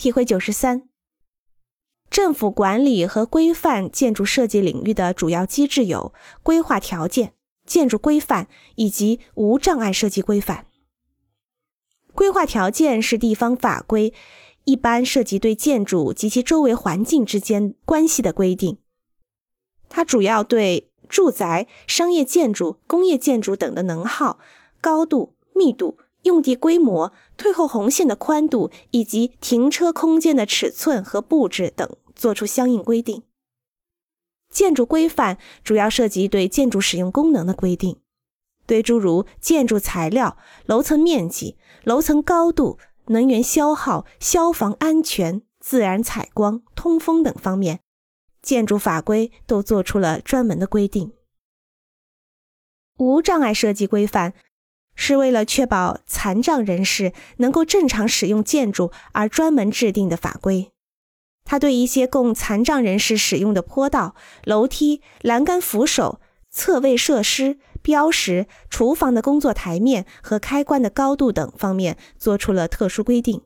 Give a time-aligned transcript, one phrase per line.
[0.00, 0.88] 体会九十三。
[2.08, 7.34] 政府管理和规范建筑设计领域的主要机制有规划条件、
[7.66, 10.64] 建筑规范以及无障碍设计规范。
[12.14, 14.14] 规划条件是地方法规，
[14.64, 18.78] 一般涉及对建筑及其周围环境之间关系的规定。
[19.90, 24.38] 它主要对住宅、商业建筑、工业建筑等的能耗、
[24.80, 25.98] 高度、密度。
[26.22, 33.22] 用地规模、退后红线的宽度以及停车空间的尺寸和布置等作出相应规定。
[34.50, 38.00] 建筑规范主要涉及对建筑使用功能的规定，
[38.66, 47.80] 对诸如建筑材料、楼层面积、楼层高度、能源消耗、消防安全、自然采光、通风等方面，
[48.42, 51.12] 建筑法规都做出了专门的规定。
[52.98, 54.34] 无障碍设计规范。
[55.00, 60.72] 是为了确保残障人士能够正常使用建筑而专门制定的法规。
[61.46, 66.20] 它对一些供残障人士使用的坡道、楼梯、栏杆扶手、
[66.50, 73.40] 侧位设施、标识、厨房的工作台面和开关的高度等方面做出了特殊规定。